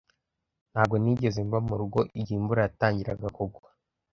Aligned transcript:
Ntabwo 0.71 0.95
nigeze 0.97 1.39
mva 1.47 1.59
mu 1.67 1.73
rugo 1.81 1.99
igihe 2.19 2.37
imvura 2.39 2.61
yatangiraga 2.65 3.27
kugwa. 3.37 3.67